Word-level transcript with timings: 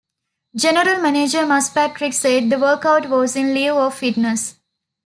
General 0.55 0.99
manager 0.99 1.45
Muzz 1.45 1.69
Patrick 1.69 2.13
said 2.13 2.49
the 2.49 2.57
workout 2.57 3.07
was 3.07 3.35
in 3.35 3.53
lieu 3.53 3.77
of 3.77 3.93
fines. 3.93 4.55